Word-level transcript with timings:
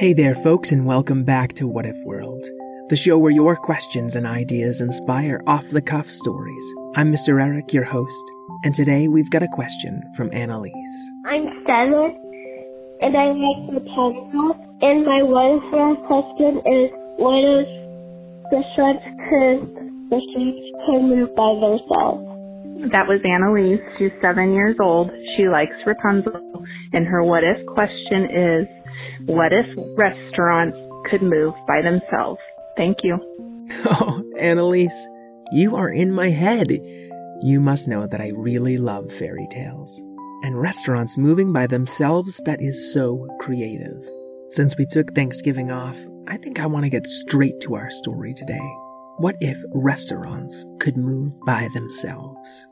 Hey 0.00 0.14
there, 0.14 0.34
folks, 0.34 0.72
and 0.72 0.86
welcome 0.86 1.24
back 1.24 1.52
to 1.56 1.66
What 1.66 1.84
If 1.84 1.94
World, 2.06 2.42
the 2.88 2.96
show 2.96 3.18
where 3.18 3.30
your 3.30 3.54
questions 3.54 4.16
and 4.16 4.26
ideas 4.26 4.80
inspire 4.80 5.42
off 5.46 5.68
the 5.68 5.82
cuff 5.82 6.10
stories. 6.10 6.64
I'm 6.96 7.12
Mr. 7.12 7.38
Eric, 7.38 7.74
your 7.74 7.84
host, 7.84 8.24
and 8.64 8.74
today 8.74 9.08
we've 9.08 9.28
got 9.28 9.42
a 9.42 9.48
question 9.52 10.02
from 10.16 10.32
Annalise. 10.32 10.72
I'm 11.26 11.44
seven, 11.68 12.16
and 13.02 13.14
I 13.14 13.26
like 13.28 13.76
Rapunzel. 13.76 14.56
And 14.80 15.04
my 15.04 15.20
one 15.22 15.60
for 15.68 15.94
question 16.08 16.64
is, 16.64 16.88
what 17.20 17.44
if 17.44 17.68
the 18.48 18.62
shrubs 18.72 19.04
could, 19.28 19.68
the 20.08 20.20
shrubs 20.32 20.64
could 20.86 21.02
move 21.12 21.36
by 21.36 21.52
themselves? 21.60 22.24
That 22.88 23.04
was 23.04 23.20
Annalise. 23.20 23.84
She's 23.98 24.16
seven 24.22 24.54
years 24.54 24.76
old. 24.80 25.10
She 25.36 25.44
likes 25.44 25.76
Rapunzel. 25.84 26.40
And 26.94 27.06
her 27.06 27.22
what 27.22 27.44
if 27.44 27.60
question 27.66 28.24
is, 28.32 28.79
what 29.26 29.52
if 29.52 29.66
restaurants 29.96 30.76
could 31.10 31.22
move 31.22 31.54
by 31.66 31.82
themselves? 31.82 32.40
Thank 32.76 32.98
you. 33.02 33.18
Oh, 33.84 34.24
Annalise, 34.36 35.06
you 35.52 35.76
are 35.76 35.90
in 35.90 36.10
my 36.12 36.28
head. 36.30 36.72
You 37.42 37.60
must 37.60 37.86
know 37.86 38.04
that 38.08 38.20
I 38.20 38.32
really 38.34 38.78
love 38.78 39.12
fairy 39.12 39.46
tales. 39.48 39.96
And 40.42 40.60
restaurants 40.60 41.16
moving 41.16 41.52
by 41.52 41.68
themselves, 41.68 42.40
that 42.46 42.60
is 42.60 42.92
so 42.92 43.28
creative. 43.38 44.08
Since 44.48 44.76
we 44.76 44.86
took 44.86 45.14
Thanksgiving 45.14 45.70
off, 45.70 45.96
I 46.26 46.36
think 46.36 46.58
I 46.58 46.66
want 46.66 46.84
to 46.84 46.90
get 46.90 47.06
straight 47.06 47.60
to 47.60 47.76
our 47.76 47.90
story 47.90 48.34
today. 48.34 48.58
What 49.18 49.36
if 49.40 49.56
restaurants 49.72 50.64
could 50.80 50.96
move 50.96 51.32
by 51.46 51.68
themselves? 51.74 52.66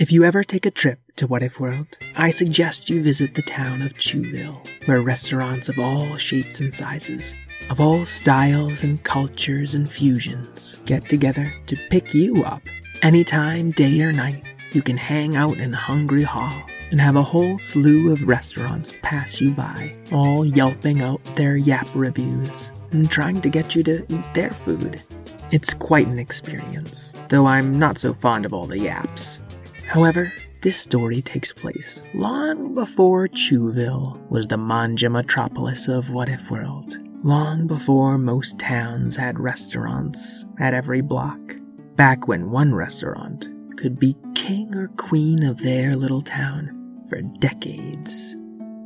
If 0.00 0.10
you 0.10 0.24
ever 0.24 0.42
take 0.42 0.64
a 0.64 0.70
trip 0.70 0.98
to 1.16 1.26
What 1.26 1.42
If 1.42 1.60
World, 1.60 1.98
I 2.16 2.30
suggest 2.30 2.88
you 2.88 3.02
visit 3.02 3.34
the 3.34 3.42
town 3.42 3.82
of 3.82 3.92
Chewville, 3.98 4.66
where 4.86 5.02
restaurants 5.02 5.68
of 5.68 5.78
all 5.78 6.16
shapes 6.16 6.60
and 6.60 6.72
sizes, 6.72 7.34
of 7.68 7.82
all 7.82 8.06
styles 8.06 8.82
and 8.82 9.04
cultures 9.04 9.74
and 9.74 9.86
fusions, 9.86 10.78
get 10.86 11.04
together 11.04 11.46
to 11.66 11.76
pick 11.90 12.14
you 12.14 12.42
up. 12.44 12.62
Anytime, 13.02 13.72
day 13.72 14.00
or 14.00 14.10
night, 14.10 14.42
you 14.72 14.80
can 14.80 14.96
hang 14.96 15.36
out 15.36 15.58
in 15.58 15.70
the 15.70 15.76
Hungry 15.76 16.22
Hall 16.22 16.62
and 16.90 16.98
have 16.98 17.16
a 17.16 17.22
whole 17.22 17.58
slew 17.58 18.10
of 18.10 18.26
restaurants 18.26 18.94
pass 19.02 19.38
you 19.38 19.50
by, 19.50 19.94
all 20.12 20.46
yelping 20.46 21.02
out 21.02 21.22
their 21.36 21.58
yap 21.58 21.86
reviews 21.94 22.72
and 22.92 23.10
trying 23.10 23.42
to 23.42 23.50
get 23.50 23.76
you 23.76 23.82
to 23.82 24.02
eat 24.08 24.24
their 24.32 24.50
food. 24.50 25.02
It's 25.50 25.74
quite 25.74 26.06
an 26.06 26.18
experience, 26.18 27.12
though 27.28 27.44
I'm 27.44 27.78
not 27.78 27.98
so 27.98 28.14
fond 28.14 28.46
of 28.46 28.54
all 28.54 28.66
the 28.66 28.78
yaps. 28.78 29.42
However, 29.90 30.32
this 30.60 30.76
story 30.76 31.20
takes 31.20 31.52
place 31.52 32.00
long 32.14 32.76
before 32.76 33.26
Chewville 33.26 34.20
was 34.30 34.46
the 34.46 34.56
manja 34.56 35.10
metropolis 35.10 35.88
of 35.88 36.10
What 36.10 36.28
If 36.28 36.48
World. 36.48 36.96
Long 37.24 37.66
before 37.66 38.16
most 38.16 38.56
towns 38.56 39.16
had 39.16 39.40
restaurants 39.40 40.46
at 40.60 40.74
every 40.74 41.00
block. 41.00 41.40
Back 41.96 42.28
when 42.28 42.52
one 42.52 42.72
restaurant 42.72 43.48
could 43.76 43.98
be 43.98 44.16
king 44.36 44.76
or 44.76 44.86
queen 44.96 45.42
of 45.42 45.58
their 45.58 45.96
little 45.96 46.22
town 46.22 46.70
for 47.08 47.20
decades. 47.40 48.34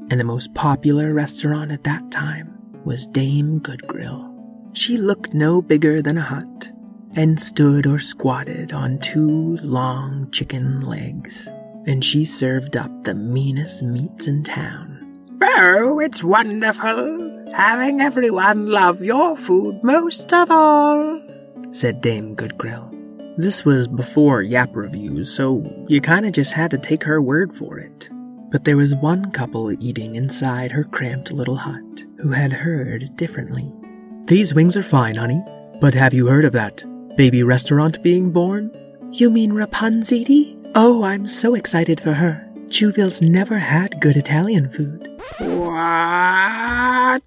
And 0.08 0.18
the 0.18 0.24
most 0.24 0.54
popular 0.54 1.12
restaurant 1.12 1.70
at 1.70 1.84
that 1.84 2.10
time 2.10 2.56
was 2.86 3.06
Dame 3.08 3.58
Goodgrill. 3.58 4.30
She 4.72 4.96
looked 4.96 5.34
no 5.34 5.60
bigger 5.60 6.00
than 6.00 6.16
a 6.16 6.22
hut 6.22 6.72
and 7.16 7.40
stood 7.40 7.86
or 7.86 7.98
squatted 7.98 8.72
on 8.72 8.98
two 8.98 9.56
long 9.58 10.30
chicken 10.30 10.82
legs, 10.82 11.48
and 11.86 12.04
she 12.04 12.24
served 12.24 12.76
up 12.76 12.90
the 13.04 13.14
meanest 13.14 13.82
meats 13.82 14.26
in 14.26 14.42
town. 14.42 14.90
Oh, 15.42 16.00
it's 16.00 16.24
wonderful 16.24 17.34
having 17.54 18.00
everyone 18.00 18.66
love 18.66 19.00
your 19.00 19.36
food 19.36 19.78
most 19.84 20.32
of 20.32 20.50
all, 20.50 21.20
said 21.70 22.00
Dame 22.00 22.34
Goodgrill. 22.34 22.90
This 23.36 23.64
was 23.64 23.86
before 23.86 24.42
Yap 24.42 24.74
reviews, 24.74 25.32
so 25.32 25.62
you 25.88 26.00
kinda 26.00 26.32
just 26.32 26.52
had 26.52 26.70
to 26.72 26.78
take 26.78 27.04
her 27.04 27.22
word 27.22 27.52
for 27.52 27.78
it. 27.78 28.08
But 28.50 28.64
there 28.64 28.76
was 28.76 28.94
one 28.94 29.30
couple 29.30 29.70
eating 29.80 30.16
inside 30.16 30.72
her 30.72 30.84
cramped 30.84 31.32
little 31.32 31.56
hut 31.56 32.04
who 32.18 32.30
had 32.30 32.52
heard 32.52 33.14
differently. 33.16 33.72
These 34.24 34.54
wings 34.54 34.76
are 34.76 34.82
fine, 34.82 35.14
honey, 35.14 35.42
but 35.80 35.94
have 35.94 36.14
you 36.14 36.26
heard 36.26 36.44
of 36.44 36.52
that 36.52 36.84
baby 37.16 37.42
restaurant 37.42 38.02
being 38.02 38.30
born? 38.30 38.70
You 39.12 39.30
mean 39.30 39.52
Rapunzel? 39.52 40.56
Oh, 40.74 41.04
I'm 41.04 41.26
so 41.26 41.54
excited 41.54 42.00
for 42.00 42.12
her. 42.12 42.46
Chewville's 42.68 43.22
never 43.22 43.58
had 43.58 44.00
good 44.00 44.16
Italian 44.16 44.68
food. 44.68 45.08
What? 45.38 47.22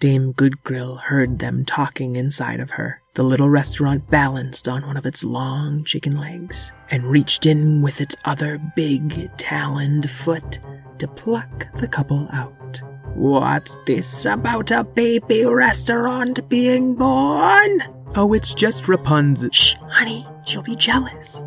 Dame 0.00 0.32
Goodgrill 0.32 0.96
heard 0.96 1.38
them 1.38 1.64
talking 1.64 2.16
inside 2.16 2.60
of 2.60 2.70
her. 2.72 3.00
The 3.14 3.22
little 3.24 3.48
restaurant 3.48 4.08
balanced 4.10 4.68
on 4.68 4.86
one 4.86 4.96
of 4.96 5.06
its 5.06 5.24
long 5.24 5.82
chicken 5.84 6.18
legs 6.18 6.72
and 6.90 7.04
reached 7.04 7.46
in 7.46 7.82
with 7.82 8.00
its 8.00 8.14
other 8.24 8.58
big 8.76 9.30
taloned 9.38 10.08
foot 10.10 10.60
to 10.98 11.08
pluck 11.08 11.66
the 11.76 11.88
couple 11.88 12.28
out. 12.32 12.82
What's 13.14 13.76
this 13.86 14.26
about 14.26 14.70
a 14.70 14.84
baby 14.84 15.44
restaurant 15.44 16.48
being 16.48 16.94
born? 16.94 17.82
Oh, 18.14 18.32
it's 18.32 18.54
just 18.54 18.88
Rapunzel. 18.88 19.50
Shh, 19.52 19.74
honey, 19.90 20.26
she'll 20.46 20.62
be 20.62 20.76
jealous. 20.76 21.40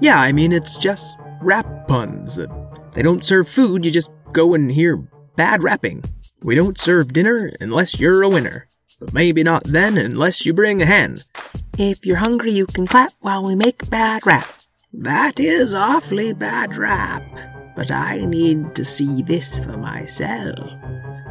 Yeah, 0.00 0.18
I 0.18 0.32
mean, 0.32 0.52
it's 0.52 0.76
just 0.76 1.18
rap 1.40 1.86
puns. 1.86 2.38
They 2.94 3.02
don't 3.02 3.24
serve 3.24 3.48
food, 3.48 3.84
you 3.84 3.90
just 3.90 4.10
go 4.32 4.54
and 4.54 4.70
hear 4.70 4.96
bad 5.36 5.62
rapping. 5.62 6.02
We 6.42 6.54
don't 6.54 6.78
serve 6.78 7.12
dinner 7.12 7.52
unless 7.60 8.00
you're 8.00 8.22
a 8.22 8.28
winner. 8.28 8.66
But 9.00 9.14
maybe 9.14 9.44
not 9.44 9.64
then 9.64 9.96
unless 9.96 10.44
you 10.44 10.52
bring 10.52 10.82
a 10.82 10.86
hen. 10.86 11.18
If 11.78 12.04
you're 12.04 12.16
hungry, 12.16 12.50
you 12.50 12.66
can 12.66 12.86
clap 12.86 13.12
while 13.20 13.44
we 13.44 13.54
make 13.54 13.88
bad 13.88 14.26
rap. 14.26 14.48
That 14.92 15.38
is 15.38 15.74
awfully 15.74 16.32
bad 16.32 16.76
rap. 16.76 17.22
But 17.76 17.92
I 17.92 18.24
need 18.24 18.74
to 18.74 18.84
see 18.84 19.22
this 19.22 19.60
for 19.60 19.76
myself. 19.76 20.58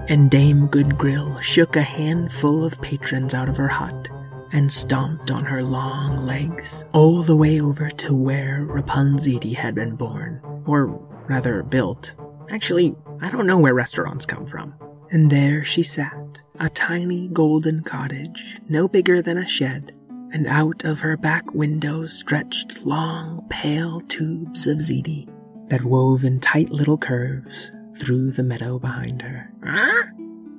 And 0.08 0.32
Dame 0.32 0.68
Goodgrill 0.68 1.38
shook 1.42 1.76
a 1.76 1.82
handful 1.82 2.64
of 2.64 2.82
patrons 2.82 3.34
out 3.34 3.50
of 3.50 3.58
her 3.58 3.68
hut 3.68 4.10
and 4.52 4.72
stomped 4.72 5.32
on 5.32 5.46
her 5.46 5.64
long 5.64 6.26
legs 6.26 6.86
all 6.94 7.24
the 7.24 7.36
way 7.36 7.60
over 7.60 7.90
to 7.90 8.16
where 8.16 8.66
Rapunzel 8.66 9.54
had 9.56 9.76
been 9.76 9.96
born, 9.96 10.42
or 10.66 10.88
rather 11.28 11.64
built. 11.64 12.14
Actually, 12.50 12.96
I 13.22 13.30
don't 13.30 13.48
know 13.48 13.60
where 13.60 13.74
restaurants 13.74 14.26
come 14.26 14.46
from. 14.46 14.74
And 15.10 15.30
there 15.30 15.64
she 15.64 15.84
sat, 15.84 16.40
a 16.60 16.70
tiny 16.70 17.30
golden 17.30 17.84
cottage, 17.84 18.60
no 18.70 18.88
bigger 18.88 19.22
than 19.22 19.38
a 19.38 19.48
shed, 19.48 19.94
and 20.32 20.48
out 20.48 20.84
of 20.84 21.02
her 21.02 21.18
back 21.18 21.54
window 21.54 22.06
stretched 22.06 22.84
long, 22.84 23.46
pale 23.50 24.02
tubes 24.02 24.68
of 24.68 24.80
ziti 24.80 25.28
that 25.70 25.84
wove 25.84 26.24
in 26.24 26.40
tight 26.40 26.70
little 26.70 26.98
curves 26.98 27.72
through 27.98 28.32
the 28.32 28.44
meadow 28.44 28.80
behind 28.80 29.22
her. 29.22 29.52
Ah! 29.66 30.10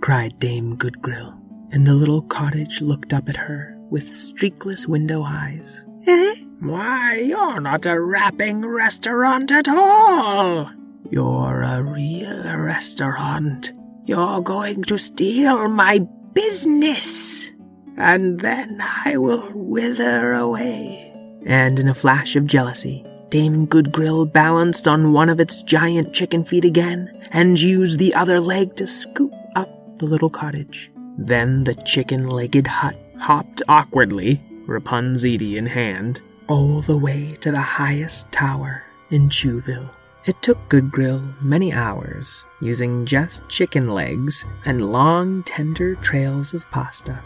cried 0.00 0.38
Dame 0.38 0.76
Goodgrill, 0.76 1.34
and 1.70 1.86
the 1.86 1.94
little 1.94 2.22
cottage 2.22 2.80
looked 2.80 3.12
up 3.12 3.28
at 3.28 3.36
her 3.36 3.77
with 3.90 4.10
streakless 4.10 4.86
window 4.86 5.22
eyes. 5.22 5.84
Eh? 6.06 6.34
Why, 6.60 7.16
you're 7.16 7.60
not 7.60 7.86
a 7.86 8.00
rapping 8.00 8.66
restaurant 8.66 9.52
at 9.52 9.68
all. 9.68 10.70
You're 11.10 11.62
a 11.62 11.82
real 11.82 12.56
restaurant. 12.56 13.72
You're 14.04 14.40
going 14.40 14.82
to 14.84 14.98
steal 14.98 15.68
my 15.68 16.00
business. 16.32 17.52
And 17.96 18.40
then 18.40 18.80
I 18.80 19.16
will 19.16 19.50
wither 19.54 20.32
away. 20.32 21.12
And 21.46 21.78
in 21.78 21.88
a 21.88 21.94
flash 21.94 22.36
of 22.36 22.46
jealousy, 22.46 23.04
Dame 23.30 23.66
Goodgrill 23.66 24.26
balanced 24.26 24.88
on 24.88 25.12
one 25.12 25.28
of 25.28 25.40
its 25.40 25.62
giant 25.62 26.12
chicken 26.12 26.44
feet 26.44 26.64
again 26.64 27.10
and 27.30 27.60
used 27.60 27.98
the 27.98 28.14
other 28.14 28.40
leg 28.40 28.76
to 28.76 28.86
scoop 28.86 29.32
up 29.56 29.98
the 29.98 30.06
little 30.06 30.30
cottage. 30.30 30.90
Then 31.18 31.64
the 31.64 31.74
chicken 31.74 32.28
legged 32.28 32.66
hut 32.66 32.96
hopped 33.18 33.62
awkwardly, 33.68 34.40
Rapunziti 34.66 35.56
in 35.56 35.66
hand, 35.66 36.20
all 36.48 36.80
the 36.82 36.96
way 36.96 37.36
to 37.40 37.50
the 37.50 37.60
highest 37.60 38.30
tower 38.32 38.82
in 39.10 39.28
Chewville. 39.28 39.90
It 40.24 40.40
took 40.42 40.58
Good 40.68 40.90
Grill 40.90 41.22
many 41.40 41.72
hours, 41.72 42.44
using 42.60 43.06
just 43.06 43.48
chicken 43.48 43.86
legs 43.86 44.44
and 44.64 44.92
long, 44.92 45.42
tender 45.44 45.94
trails 45.96 46.52
of 46.52 46.70
pasta. 46.70 47.18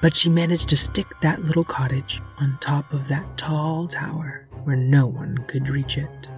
But 0.00 0.16
she 0.16 0.28
managed 0.28 0.68
to 0.70 0.76
stick 0.76 1.06
that 1.20 1.42
little 1.42 1.64
cottage 1.64 2.20
on 2.38 2.58
top 2.60 2.92
of 2.92 3.06
that 3.08 3.36
tall 3.36 3.86
tower 3.86 4.48
where 4.64 4.76
no 4.76 5.06
one 5.06 5.38
could 5.46 5.68
reach 5.68 5.98
it. 5.98 6.28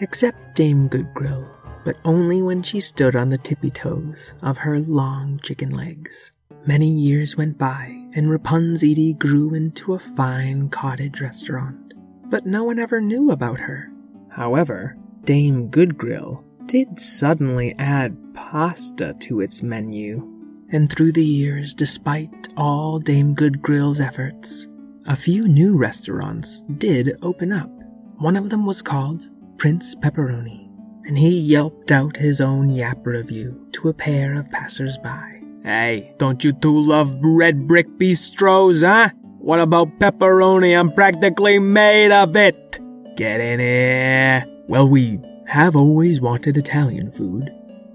Except 0.00 0.54
Dame 0.54 0.88
Good 0.88 1.12
Grill, 1.14 1.48
but 1.84 1.96
only 2.04 2.42
when 2.42 2.62
she 2.62 2.80
stood 2.80 3.14
on 3.14 3.28
the 3.28 3.38
tippy 3.38 3.70
toes 3.70 4.34
of 4.42 4.58
her 4.58 4.80
long 4.80 5.38
chicken 5.42 5.70
legs. 5.70 6.32
Many 6.66 6.88
years 6.88 7.36
went 7.36 7.56
by, 7.56 7.96
and 8.14 8.28
Rapunziti 8.28 9.18
grew 9.18 9.54
into 9.54 9.94
a 9.94 9.98
fine 9.98 10.68
cottage 10.68 11.20
restaurant. 11.20 11.94
But 12.28 12.46
no 12.46 12.64
one 12.64 12.78
ever 12.78 13.00
knew 13.00 13.30
about 13.30 13.60
her. 13.60 13.90
However, 14.28 14.96
Dame 15.24 15.68
Goodgrill 15.68 16.44
did 16.66 17.00
suddenly 17.00 17.74
add 17.78 18.16
pasta 18.34 19.14
to 19.20 19.40
its 19.40 19.62
menu. 19.62 20.28
And 20.70 20.90
through 20.90 21.12
the 21.12 21.24
years, 21.24 21.74
despite 21.74 22.48
all 22.56 22.98
Dame 22.98 23.34
Goodgrill's 23.34 24.00
efforts, 24.00 24.68
a 25.06 25.16
few 25.16 25.48
new 25.48 25.76
restaurants 25.76 26.62
did 26.76 27.16
open 27.22 27.52
up. 27.52 27.70
One 28.18 28.36
of 28.36 28.50
them 28.50 28.66
was 28.66 28.82
called 28.82 29.28
Prince 29.56 29.94
Pepperoni, 29.96 30.70
and 31.06 31.18
he 31.18 31.40
yelped 31.40 31.90
out 31.90 32.18
his 32.18 32.40
own 32.40 32.68
yap 32.70 33.04
review 33.06 33.66
to 33.72 33.88
a 33.88 33.94
pair 33.94 34.38
of 34.38 34.50
passers-by. 34.50 35.39
Hey, 35.62 36.14
don't 36.18 36.42
you 36.42 36.52
two 36.52 36.82
love 36.82 37.16
red 37.22 37.68
brick 37.68 37.86
bistros, 37.98 38.82
huh? 38.82 39.10
What 39.38 39.60
about 39.60 39.98
pepperoni? 39.98 40.78
I'm 40.78 40.92
practically 40.92 41.58
made 41.58 42.12
of 42.12 42.34
it. 42.34 42.78
Get 43.16 43.40
in 43.40 43.60
here. 43.60 44.44
Well, 44.68 44.88
we 44.88 45.20
have 45.46 45.76
always 45.76 46.20
wanted 46.20 46.56
Italian 46.56 47.10
food. 47.10 47.50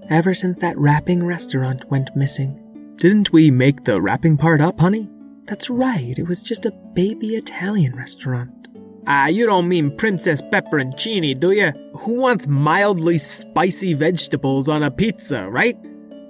Ever 0.08 0.34
since 0.34 0.58
that 0.58 0.78
wrapping 0.78 1.24
restaurant 1.24 1.90
went 1.90 2.14
missing. 2.14 2.60
Didn't 2.96 3.32
we 3.32 3.50
make 3.50 3.84
the 3.84 4.00
wrapping 4.00 4.36
part 4.36 4.60
up, 4.60 4.78
honey? 4.78 5.08
That's 5.46 5.68
right, 5.68 6.16
it 6.16 6.28
was 6.28 6.42
just 6.42 6.66
a 6.66 6.72
baby 6.94 7.34
Italian 7.34 7.96
restaurant. 7.96 8.68
Ah, 9.08 9.26
you 9.26 9.46
don't 9.46 9.68
mean 9.68 9.96
Princess 9.96 10.42
Pepperoncini, 10.42 11.38
do 11.38 11.52
you? 11.52 11.72
Who 12.00 12.20
wants 12.20 12.46
mildly 12.46 13.18
spicy 13.18 13.94
vegetables 13.94 14.68
on 14.68 14.82
a 14.82 14.90
pizza, 14.90 15.48
right? 15.48 15.76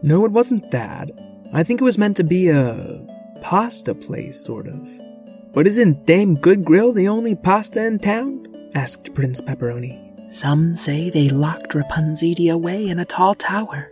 No, 0.03 0.25
it 0.27 0.33
wasn't 0.33 0.71
that. 0.71 1.11
I 1.57 1.63
think 1.63 1.81
it 1.81 1.85
was 1.85 1.97
meant 1.97 2.19
to 2.19 2.23
be 2.23 2.51
a 2.51 3.01
pasta 3.41 3.95
place, 3.95 4.39
sort 4.39 4.67
of. 4.67 4.87
But 5.55 5.67
isn't 5.67 6.05
Dame 6.05 6.35
Good 6.35 6.67
Grill 6.67 6.93
the 6.93 7.09
only 7.09 7.35
pasta 7.35 7.83
in 7.83 7.99
town? 7.99 8.47
asked 8.75 9.15
Prince 9.15 9.41
Pepperoni. 9.41 10.31
Some 10.31 10.75
say 10.75 11.09
they 11.09 11.31
locked 11.31 11.73
Rapunziti 11.73 12.53
away 12.53 12.87
in 12.87 12.99
a 12.99 13.07
tall 13.07 13.35
tower. 13.35 13.91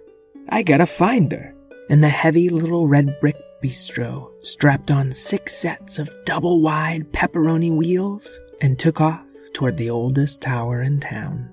I 0.51 0.63
gotta 0.63 0.85
find 0.85 1.33
her. 1.33 1.55
In 1.89 2.03
the 2.03 2.09
heavy 2.11 2.51
little 2.51 2.87
red 2.87 3.19
brick 3.19 3.37
bistro 3.63 4.31
strapped 4.43 4.91
on 4.91 5.11
six 5.11 5.57
sets 5.57 5.99
of 5.99 6.15
double 6.27 6.61
wide 6.61 7.11
pepperoni 7.13 7.75
wheels 7.75 8.41
and 8.61 8.79
took 8.79 9.01
off 9.01 9.25
toward 9.55 9.79
the 9.79 9.89
oldest 9.89 10.43
tower 10.43 10.83
in 10.83 11.01
town. 11.01 11.49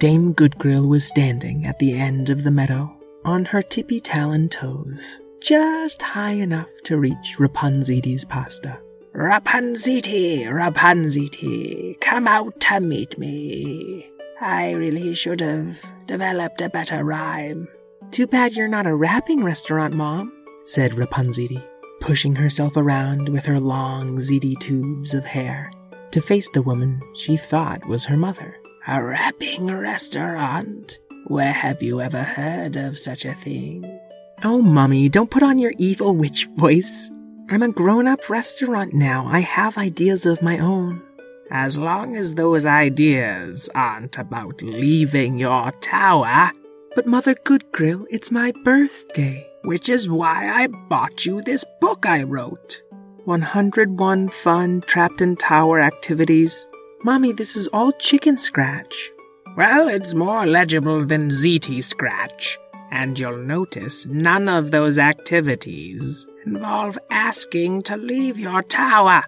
Dame 0.00 0.34
Goodgrill 0.34 0.86
was 0.86 1.08
standing 1.08 1.64
at 1.64 1.78
the 1.78 1.94
end 1.94 2.28
of 2.28 2.44
the 2.44 2.50
meadow 2.50 2.95
on 3.26 3.44
her 3.44 3.60
tippy 3.60 4.00
talon 4.00 4.48
toes, 4.48 5.18
just 5.40 6.00
high 6.00 6.32
enough 6.32 6.70
to 6.84 6.96
reach 6.96 7.36
Rapunziti's 7.38 8.24
pasta. 8.24 8.78
Rapunziti, 9.14 10.44
Rapunziti, 10.44 12.00
come 12.00 12.28
out 12.28 12.58
to 12.60 12.80
meet 12.80 13.18
me. 13.18 14.08
I 14.40 14.70
really 14.72 15.14
should 15.14 15.40
have 15.40 15.82
developed 16.06 16.60
a 16.60 16.68
better 16.68 17.02
rhyme. 17.02 17.68
Too 18.12 18.26
bad 18.26 18.52
you're 18.52 18.68
not 18.68 18.86
a 18.86 18.94
rapping 18.94 19.42
restaurant, 19.42 19.94
Mom, 19.94 20.32
said 20.64 20.92
Rapunziti, 20.92 21.66
pushing 22.00 22.36
herself 22.36 22.76
around 22.76 23.28
with 23.28 23.44
her 23.46 23.58
long, 23.58 24.18
ziti 24.18 24.58
tubes 24.60 25.14
of 25.14 25.24
hair 25.24 25.72
to 26.12 26.20
face 26.20 26.48
the 26.50 26.62
woman 26.62 27.02
she 27.14 27.36
thought 27.36 27.86
was 27.88 28.04
her 28.04 28.16
mother. 28.16 28.56
A 28.86 29.02
rapping 29.02 29.66
restaurant? 29.66 30.98
Where 31.28 31.52
have 31.52 31.82
you 31.82 32.00
ever 32.00 32.22
heard 32.22 32.76
of 32.76 33.00
such 33.00 33.24
a 33.24 33.34
thing? 33.34 33.98
Oh, 34.44 34.62
Mummy, 34.62 35.08
don't 35.08 35.30
put 35.30 35.42
on 35.42 35.58
your 35.58 35.72
evil 35.76 36.14
witch 36.14 36.46
voice. 36.56 37.10
I'm 37.50 37.64
a 37.64 37.72
grown 37.72 38.06
up 38.06 38.30
restaurant 38.30 38.94
now. 38.94 39.26
I 39.26 39.40
have 39.40 39.76
ideas 39.76 40.24
of 40.24 40.40
my 40.40 40.60
own. 40.60 41.02
As 41.50 41.80
long 41.80 42.14
as 42.14 42.34
those 42.34 42.64
ideas 42.64 43.68
aren't 43.74 44.16
about 44.18 44.62
leaving 44.62 45.36
your 45.36 45.72
tower. 45.80 46.52
But 46.94 47.08
Mother 47.08 47.34
Goodgrill, 47.42 48.06
it's 48.08 48.30
my 48.30 48.52
birthday, 48.62 49.44
which 49.64 49.88
is 49.88 50.08
why 50.08 50.48
I 50.48 50.68
bought 50.68 51.26
you 51.26 51.42
this 51.42 51.64
book 51.80 52.06
I 52.06 52.22
wrote. 52.22 52.82
101 53.24 54.28
Fun 54.28 54.80
Trapped 54.82 55.20
in 55.20 55.34
Tower 55.34 55.80
Activities. 55.80 56.68
Mommy, 57.02 57.32
this 57.32 57.56
is 57.56 57.66
all 57.72 57.90
chicken 57.90 58.36
scratch. 58.36 59.10
Well, 59.56 59.88
it's 59.88 60.12
more 60.12 60.44
legible 60.44 61.06
than 61.06 61.30
ziti 61.30 61.82
Scratch. 61.82 62.58
And 62.90 63.18
you'll 63.18 63.38
notice 63.38 64.04
none 64.04 64.50
of 64.50 64.70
those 64.70 64.98
activities 64.98 66.26
involve 66.44 66.98
asking 67.10 67.82
to 67.84 67.96
leave 67.96 68.38
your 68.38 68.62
tower. 68.62 69.24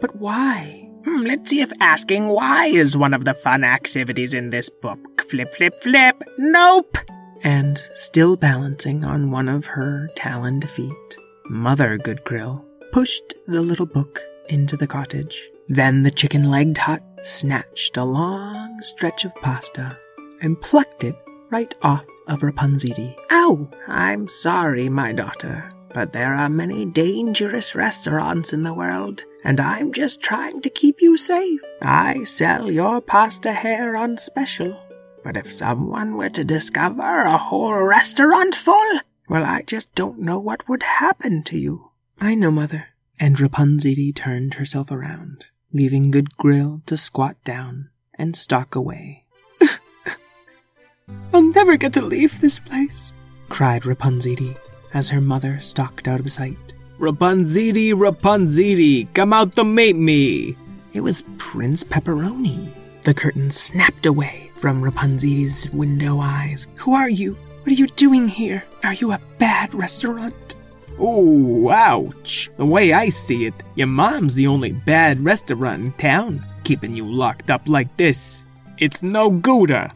But 0.00 0.14
why? 0.16 0.88
Hmm, 1.04 1.22
let's 1.22 1.50
see 1.50 1.60
if 1.60 1.72
asking 1.80 2.28
why 2.28 2.66
is 2.66 2.96
one 2.96 3.12
of 3.12 3.24
the 3.24 3.34
fun 3.34 3.64
activities 3.64 4.32
in 4.32 4.50
this 4.50 4.70
book. 4.70 5.22
Flip, 5.28 5.52
flip, 5.52 5.82
flip. 5.82 6.22
Nope. 6.38 6.96
And 7.42 7.82
still 7.94 8.36
balancing 8.36 9.04
on 9.04 9.32
one 9.32 9.48
of 9.48 9.66
her 9.66 10.08
taloned 10.14 10.70
feet, 10.70 11.16
Mother 11.46 11.98
Goodgrill 11.98 12.64
pushed 12.92 13.34
the 13.46 13.60
little 13.60 13.86
book 13.86 14.20
into 14.48 14.76
the 14.76 14.86
cottage. 14.86 15.50
Then 15.68 16.02
the 16.02 16.10
chicken 16.10 16.50
legged 16.50 16.78
hut 16.78 17.02
snatched 17.22 17.96
a 17.96 18.04
long 18.04 18.80
stretch 18.82 19.24
of 19.24 19.34
pasta 19.36 19.98
and 20.40 20.60
plucked 20.60 21.04
it 21.04 21.16
right 21.50 21.74
off 21.82 22.04
of 22.26 22.40
Rapunziti. 22.40 23.16
Ow! 23.30 23.70
I'm 23.88 24.28
sorry, 24.28 24.88
my 24.88 25.12
daughter, 25.12 25.70
but 25.94 26.12
there 26.12 26.34
are 26.34 26.48
many 26.48 26.84
dangerous 26.84 27.74
restaurants 27.74 28.52
in 28.52 28.62
the 28.62 28.74
world, 28.74 29.22
and 29.42 29.60
I'm 29.60 29.92
just 29.92 30.20
trying 30.20 30.60
to 30.62 30.70
keep 30.70 31.00
you 31.00 31.16
safe. 31.16 31.60
I 31.80 32.24
sell 32.24 32.70
your 32.70 33.00
pasta 33.00 33.52
hair 33.52 33.96
on 33.96 34.16
special, 34.16 34.78
but 35.22 35.36
if 35.36 35.52
someone 35.52 36.16
were 36.16 36.30
to 36.30 36.44
discover 36.44 37.22
a 37.22 37.38
whole 37.38 37.74
restaurant 37.74 38.54
full, 38.54 39.00
well, 39.28 39.44
I 39.44 39.62
just 39.62 39.94
don't 39.94 40.20
know 40.20 40.38
what 40.38 40.68
would 40.68 40.82
happen 40.82 41.42
to 41.44 41.58
you. 41.58 41.90
I 42.20 42.34
know, 42.34 42.50
Mother. 42.50 42.88
And 43.18 43.36
Rapunziti 43.36 44.14
turned 44.14 44.54
herself 44.54 44.90
around, 44.90 45.46
leaving 45.74 46.12
Good 46.12 46.36
Grill 46.36 46.80
to 46.86 46.96
squat 46.96 47.36
down 47.44 47.90
and 48.14 48.36
stalk 48.36 48.76
away. 48.76 49.24
I'll 51.34 51.42
never 51.42 51.76
get 51.76 51.92
to 51.94 52.00
leave 52.00 52.40
this 52.40 52.60
place, 52.60 53.12
cried 53.48 53.82
Rapunziti 53.82 54.56
as 54.94 55.08
her 55.08 55.20
mother 55.20 55.58
stalked 55.60 56.06
out 56.06 56.20
of 56.20 56.30
sight. 56.30 56.56
Rapunziti, 57.00 57.92
Rapunziti, 57.92 59.12
come 59.12 59.32
out 59.32 59.54
to 59.56 59.64
meet 59.64 59.96
me! 59.96 60.56
It 60.92 61.00
was 61.00 61.24
Prince 61.38 61.82
Pepperoni. 61.82 62.70
The 63.02 63.12
curtain 63.12 63.50
snapped 63.50 64.06
away 64.06 64.52
from 64.54 64.80
Rapunziti's 64.80 65.68
window 65.70 66.20
eyes. 66.20 66.68
Who 66.76 66.94
are 66.94 67.08
you? 67.08 67.34
What 67.34 67.72
are 67.72 67.74
you 67.74 67.88
doing 67.88 68.28
here? 68.28 68.62
Are 68.84 68.94
you 68.94 69.10
a 69.10 69.20
bad 69.38 69.74
restaurant? 69.74 70.53
Oh, 70.98 71.70
ouch. 71.70 72.50
The 72.56 72.64
way 72.64 72.92
I 72.92 73.08
see 73.08 73.46
it, 73.46 73.54
your 73.74 73.88
mom's 73.88 74.34
the 74.34 74.46
only 74.46 74.72
bad 74.72 75.24
restaurant 75.24 75.82
in 75.82 75.92
town, 75.92 76.42
keeping 76.62 76.94
you 76.96 77.04
locked 77.04 77.50
up 77.50 77.68
like 77.68 77.96
this. 77.96 78.44
It's 78.78 79.02
no 79.02 79.30
gooder. 79.30 79.90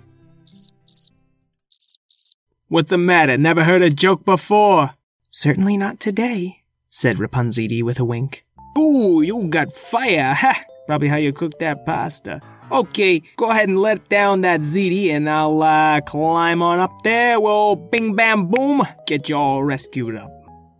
What's 2.68 2.90
the 2.90 2.98
matter? 2.98 3.38
Never 3.38 3.64
heard 3.64 3.82
a 3.82 3.90
joke 3.90 4.24
before? 4.24 4.90
Certainly 5.30 5.76
not 5.76 6.00
today, 6.00 6.64
said 6.90 7.16
Rapunziti 7.16 7.82
with 7.82 7.98
a 7.98 8.04
wink. 8.04 8.44
Ooh, 8.76 9.22
you 9.22 9.44
got 9.48 9.72
fire, 9.72 10.34
ha! 10.38 10.64
Probably 10.86 11.08
how 11.08 11.16
you 11.16 11.32
cook 11.32 11.58
that 11.60 11.86
pasta. 11.86 12.40
Okay, 12.70 13.22
go 13.36 13.50
ahead 13.50 13.68
and 13.68 13.78
let 13.78 14.08
down 14.08 14.42
that 14.42 14.60
ziti 14.60 15.08
and 15.10 15.28
I'll, 15.28 15.62
uh, 15.62 16.00
climb 16.02 16.62
on 16.62 16.78
up 16.78 17.02
there. 17.02 17.40
We'll 17.40 17.76
bing 17.76 18.14
bam 18.14 18.48
boom, 18.48 18.82
get 19.06 19.28
you 19.28 19.36
all 19.36 19.62
rescued 19.62 20.16
up. 20.16 20.37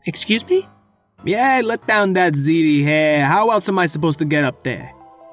Excuse 0.09 0.49
me? 0.49 0.67
Yeah, 1.23 1.61
let 1.63 1.87
down 1.87 2.15
that 2.15 2.33
ziti 2.33 2.81
here. 2.83 3.27
How 3.27 3.51
else 3.51 3.69
am 3.69 3.79
I 3.79 3.85
supposed 3.85 4.19
to 4.21 4.25
get 4.25 4.43
up 4.43 4.65
there? 4.65 4.91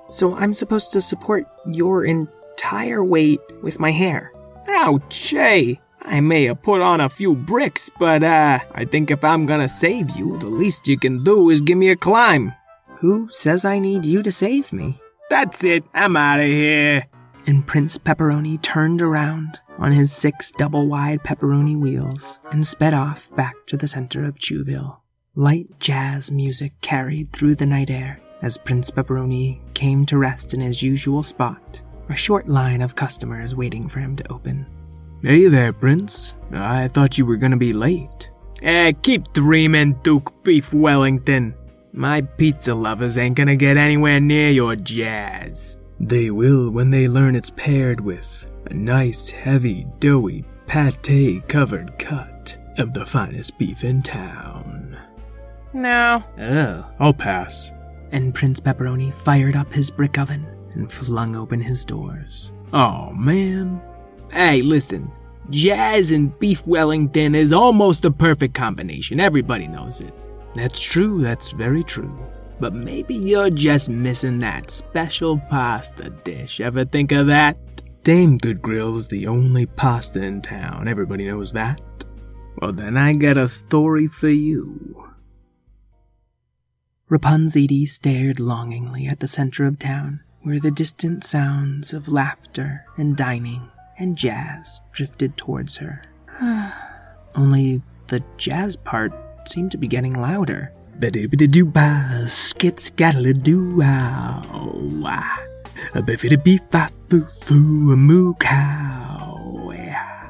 So 0.09 0.35
I'm 0.35 0.53
supposed 0.53 0.91
to 0.91 1.01
support 1.01 1.47
your 1.65 2.03
entire 2.03 3.01
weight 3.01 3.39
with 3.63 3.79
my 3.79 3.91
hair? 3.91 4.33
Ouch, 4.67 5.29
hey! 5.29 5.79
I 6.01 6.19
may 6.19 6.43
have 6.45 6.61
put 6.61 6.81
on 6.81 6.99
a 6.99 7.07
few 7.07 7.35
bricks, 7.35 7.89
but 7.97 8.21
uh, 8.21 8.59
I 8.73 8.83
think 8.83 9.11
if 9.11 9.23
I'm 9.23 9.45
gonna 9.45 9.69
save 9.69 10.09
you, 10.11 10.37
the 10.39 10.47
least 10.47 10.89
you 10.89 10.99
can 10.99 11.23
do 11.23 11.49
is 11.49 11.61
give 11.61 11.77
me 11.77 11.89
a 11.89 11.95
climb. 11.95 12.53
Who 12.97 13.29
says 13.31 13.63
I 13.63 13.79
need 13.79 14.05
you 14.05 14.21
to 14.23 14.31
save 14.31 14.73
me? 14.73 14.99
That's 15.29 15.63
it, 15.63 15.85
I'm 15.93 16.17
out 16.17 16.41
of 16.41 16.47
here. 16.47 17.07
And 17.47 17.65
Prince 17.65 17.97
Pepperoni 17.97 18.61
turned 18.61 19.01
around 19.01 19.61
on 19.77 19.91
his 19.91 20.11
six 20.11 20.51
double 20.51 20.87
wide 20.87 21.23
pepperoni 21.23 21.77
wheels 21.79 22.39
and 22.51 22.65
sped 22.65 22.93
off 22.93 23.33
back 23.35 23.55
to 23.67 23.77
the 23.77 23.87
center 23.87 24.25
of 24.25 24.39
Chewville. 24.39 24.97
Light 25.35 25.67
jazz 25.79 26.31
music 26.31 26.73
carried 26.81 27.33
through 27.33 27.55
the 27.55 27.65
night 27.65 27.89
air 27.89 28.19
as 28.41 28.57
Prince 28.57 28.91
Pepperoni 28.91 29.59
came 29.73 30.05
to 30.05 30.17
rest 30.17 30.53
in 30.53 30.61
his 30.61 30.81
usual 30.81 31.23
spot, 31.23 31.81
a 32.09 32.15
short 32.15 32.47
line 32.47 32.81
of 32.81 32.95
customers 32.95 33.55
waiting 33.55 33.89
for 33.89 33.99
him 33.99 34.15
to 34.15 34.31
open. 34.31 34.65
Hey 35.21 35.47
there, 35.47 35.73
Prince. 35.73 36.35
I 36.51 36.87
thought 36.87 37.17
you 37.17 37.25
were 37.25 37.37
gonna 37.37 37.57
be 37.57 37.73
late. 37.73 38.29
Eh, 38.61 38.93
keep 39.01 39.33
dreaming, 39.33 39.99
Duke 40.03 40.43
Beef 40.43 40.73
Wellington. 40.73 41.53
My 41.91 42.21
pizza 42.21 42.75
lovers 42.75 43.17
ain't 43.17 43.35
gonna 43.35 43.55
get 43.55 43.77
anywhere 43.77 44.19
near 44.19 44.49
your 44.49 44.75
jazz. 44.75 45.77
They 45.99 46.29
will 46.29 46.69
when 46.69 46.89
they 46.89 47.07
learn 47.07 47.35
it's 47.35 47.49
paired 47.49 47.99
with 47.99 48.45
a 48.67 48.73
nice, 48.73 49.29
heavy, 49.29 49.87
doughy, 49.99 50.43
pate 50.67 51.47
covered 51.47 51.97
cut 51.99 52.57
of 52.77 52.93
the 52.93 53.05
finest 53.05 53.57
beef 53.57 53.83
in 53.83 54.01
town. 54.01 54.97
No. 55.73 56.23
Oh. 56.39 56.85
I'll 56.99 57.13
pass. 57.13 57.71
And 58.11 58.33
Prince 58.33 58.59
Pepperoni 58.59 59.13
fired 59.13 59.55
up 59.55 59.71
his 59.71 59.89
brick 59.89 60.17
oven 60.17 60.45
and 60.71 60.91
flung 60.91 61.35
open 61.35 61.59
his 61.59 61.83
doors. 61.83 62.51
Oh, 62.73 63.11
man. 63.11 63.81
Hey, 64.31 64.61
listen. 64.61 65.11
Jazz 65.49 66.11
and 66.11 66.37
beef 66.39 66.65
Wellington 66.65 67.35
is 67.35 67.53
almost 67.53 68.05
a 68.05 68.11
perfect 68.11 68.53
combination. 68.53 69.19
Everybody 69.19 69.67
knows 69.67 70.01
it. 70.01 70.13
That's 70.55 70.79
true, 70.79 71.21
that's 71.21 71.51
very 71.51 71.83
true. 71.83 72.17
But 72.59 72.73
maybe 72.73 73.15
you're 73.15 73.49
just 73.49 73.89
missing 73.89 74.39
that 74.39 74.71
special 74.71 75.37
pasta 75.49 76.09
dish. 76.09 76.61
Ever 76.61 76.85
think 76.85 77.11
of 77.11 77.27
that? 77.27 77.57
Dame 78.05 78.37
Good 78.37 78.61
Grill 78.61 78.97
is 78.97 79.07
the 79.07 79.25
only 79.25 79.65
pasta 79.65 80.21
in 80.21 80.43
town. 80.43 80.87
Everybody 80.87 81.25
knows 81.25 81.53
that. 81.53 81.81
Well, 82.61 82.71
then 82.71 82.97
I 82.97 83.13
got 83.13 83.35
a 83.35 83.47
story 83.47 84.05
for 84.05 84.29
you. 84.29 85.09
Rapunziti 87.09 87.87
stared 87.87 88.39
longingly 88.39 89.07
at 89.07 89.21
the 89.21 89.27
center 89.27 89.65
of 89.65 89.79
town, 89.79 90.19
where 90.43 90.59
the 90.59 90.69
distant 90.69 91.23
sounds 91.23 91.93
of 91.93 92.07
laughter 92.07 92.85
and 92.95 93.17
dining 93.17 93.71
and 93.97 94.15
jazz 94.15 94.83
drifted 94.91 95.35
towards 95.35 95.77
her. 95.77 96.03
Only 97.35 97.81
the 98.05 98.23
jazz 98.37 98.75
part 98.75 99.13
seemed 99.49 99.71
to 99.71 99.79
be 99.79 99.87
getting 99.87 100.13
louder. 100.13 100.71
Ba-doo-ba-doo 100.99 101.65
ba 101.65 102.27
a 105.93 106.01
biffy 106.01 106.35
beef 106.35 106.61
foo 107.09 107.25
foo 107.43 107.91
a 107.91 107.95
moo 107.95 108.33
cow 108.35 109.71
yeah. 109.75 110.27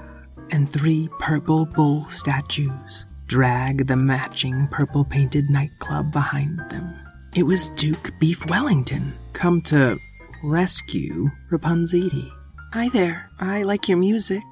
And 0.51 0.69
three 0.69 1.09
purple 1.19 1.65
bull 1.65 2.05
statues 2.09 3.05
drag 3.27 3.87
the 3.87 3.95
matching 3.95 4.67
purple 4.67 5.03
painted 5.03 5.49
nightclub 5.49 6.11
behind 6.11 6.59
them. 6.69 6.93
It 7.35 7.43
was 7.43 7.69
Duke 7.71 8.13
Beef 8.19 8.45
Wellington, 8.49 9.13
come 9.33 9.61
to 9.63 9.97
rescue 10.43 11.29
Rapunziti. 11.51 12.31
Hi 12.73 12.89
there, 12.89 13.29
I 13.39 13.63
like 13.63 13.89
your 13.89 13.97
music. 13.97 14.43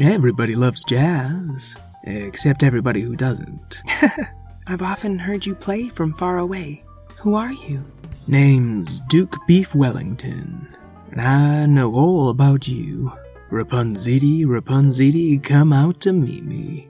Everybody 0.00 0.54
loves 0.54 0.84
jazz, 0.84 1.76
except 2.04 2.62
everybody 2.62 3.02
who 3.02 3.16
doesn't. 3.16 3.82
I've 4.66 4.82
often 4.82 5.18
heard 5.18 5.44
you 5.44 5.54
play 5.54 5.88
from 5.88 6.14
far 6.14 6.38
away. 6.38 6.84
Who 7.24 7.36
are 7.36 7.54
you? 7.54 7.82
Name's 8.28 9.00
Duke 9.08 9.38
Beef 9.46 9.74
Wellington, 9.74 10.68
and 11.10 11.22
I 11.22 11.64
know 11.64 11.94
all 11.94 12.28
about 12.28 12.68
you. 12.68 13.10
Rapunziti, 13.50 14.44
Rapunziti, 14.44 15.42
come 15.42 15.72
out 15.72 16.02
to 16.02 16.12
meet 16.12 16.44
me. 16.44 16.86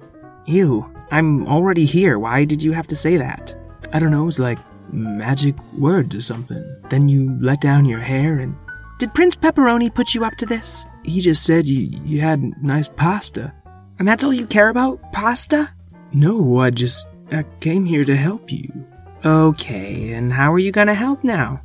Ew, 0.46 0.92
I'm 1.12 1.46
already 1.46 1.84
here. 1.84 2.18
Why 2.18 2.44
did 2.44 2.64
you 2.64 2.72
have 2.72 2.88
to 2.88 2.96
say 2.96 3.16
that? 3.16 3.54
I 3.92 4.00
don't 4.00 4.10
know, 4.10 4.26
it's 4.26 4.40
like 4.40 4.58
magic 4.92 5.54
words 5.74 6.16
or 6.16 6.20
something. 6.20 6.64
Then 6.90 7.08
you 7.08 7.38
let 7.40 7.60
down 7.60 7.84
your 7.84 8.00
hair 8.00 8.40
and. 8.40 8.56
Did 8.98 9.14
Prince 9.14 9.36
Pepperoni 9.36 9.94
put 9.94 10.14
you 10.14 10.24
up 10.24 10.34
to 10.38 10.46
this? 10.46 10.84
He 11.04 11.20
just 11.20 11.44
said 11.44 11.64
you, 11.64 11.96
you 12.04 12.22
had 12.22 12.60
nice 12.60 12.88
pasta. 12.88 13.54
And 14.00 14.08
that's 14.08 14.24
all 14.24 14.34
you 14.34 14.48
care 14.48 14.68
about? 14.68 15.12
Pasta? 15.12 15.72
No, 16.12 16.58
I 16.58 16.70
just 16.70 17.06
I 17.30 17.44
came 17.60 17.84
here 17.84 18.04
to 18.04 18.16
help 18.16 18.50
you. 18.50 18.84
Okay, 19.24 20.12
and 20.12 20.32
how 20.32 20.52
are 20.52 20.58
you 20.58 20.70
gonna 20.70 20.94
help 20.94 21.24
now? 21.24 21.62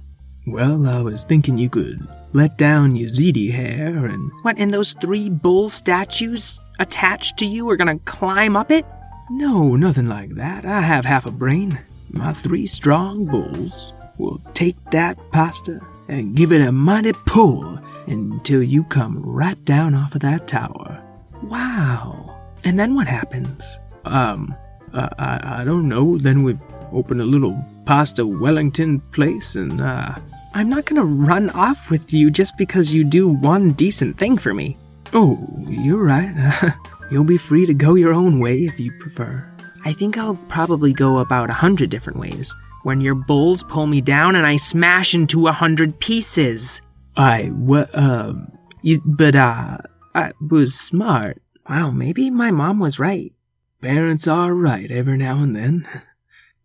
Well, 0.48 0.88
I 0.88 1.02
was 1.02 1.24
thinking 1.24 1.58
you 1.58 1.70
could 1.70 2.08
let 2.32 2.58
down 2.58 2.96
your 2.96 3.10
ziti 3.10 3.52
hair 3.52 4.06
and. 4.06 4.32
What, 4.44 4.58
and 4.58 4.74
those 4.74 4.94
three 4.94 5.30
bull 5.30 5.68
statues 5.68 6.60
attached 6.80 7.38
to 7.38 7.46
you 7.46 7.70
are 7.70 7.76
gonna 7.76 8.00
climb 8.00 8.56
up 8.56 8.72
it? 8.72 8.86
No, 9.30 9.76
nothing 9.76 10.08
like 10.08 10.36
that. 10.36 10.66
I 10.66 10.82
have 10.82 11.04
half 11.04 11.26
a 11.26 11.32
brain. 11.32 11.78
My 12.12 12.34
three 12.34 12.66
strong 12.66 13.26
bulls 13.26 13.94
will 14.18 14.42
take 14.54 14.78
that 14.92 15.18
pasta 15.32 15.82
and 16.08 16.36
give 16.36 16.52
it 16.52 16.62
a 16.62 16.72
mighty 16.72 17.14
pull 17.26 17.78
until 18.08 18.64
you 18.64 18.84
come 18.86 19.22
right 19.22 19.64
down 19.66 19.94
off 19.94 20.16
of 20.16 20.22
that 20.22 20.48
tower. 20.48 21.02
Wow. 21.44 22.36
And 22.64 22.80
then 22.80 22.96
what 22.96 23.08
happens? 23.08 23.80
Um, 24.06 24.56
uh, 24.94 25.10
I, 25.20 25.62
I 25.62 25.64
don't 25.64 25.88
know. 25.88 26.18
Then 26.18 26.42
we 26.42 26.58
open 26.94 27.22
a 27.22 27.26
little 27.26 27.58
pasta 27.86 28.26
Wellington 28.26 29.00
place 29.12 29.56
and, 29.56 29.82
uh. 29.82 30.16
I'm 30.54 30.70
not 30.70 30.86
gonna 30.86 31.06
run 31.06 31.50
off 31.52 31.90
with 31.90 32.14
you 32.14 32.32
just 32.32 32.58
because 32.58 32.94
you 32.94 33.04
do 33.04 33.28
one 33.28 33.72
decent 33.72 34.18
thing 34.18 34.38
for 34.38 34.54
me. 34.54 34.78
Oh, 35.14 35.40
you're 35.68 36.04
right. 36.04 36.74
You'll 37.12 37.24
be 37.24 37.38
free 37.38 37.66
to 37.66 37.74
go 37.74 37.96
your 37.96 38.14
own 38.14 38.40
way 38.40 38.60
if 38.60 38.80
you 38.80 38.92
prefer. 39.00 39.46
I 39.84 39.94
think 39.94 40.18
I'll 40.18 40.36
probably 40.48 40.94
go 40.94 41.20
about 41.20 41.50
a 41.50 41.54
hundred 41.54 41.90
different 41.90 42.20
ways. 42.20 42.56
When 42.84 43.02
your 43.02 43.16
bulls 43.16 43.64
pull 43.64 43.88
me 43.88 44.02
down 44.02 44.36
and 44.36 44.46
I 44.46 44.56
smash 44.56 45.14
into 45.14 45.48
a 45.48 45.52
hundred 45.52 46.00
pieces. 46.00 46.82
I, 47.18 47.46
what, 47.46 47.90
uh, 47.94 48.34
you, 48.82 49.02
but, 49.06 49.36
uh, 49.36 49.78
I 50.14 50.34
was 50.40 50.76
smart. 50.76 51.42
Wow, 51.70 51.92
maybe 51.92 52.30
my 52.30 52.52
mom 52.52 52.80
was 52.80 53.00
right. 53.00 53.34
Parents 53.82 54.28
are 54.28 54.54
right 54.54 54.90
every 54.92 55.18
now 55.18 55.42
and 55.42 55.56
then. 55.56 55.88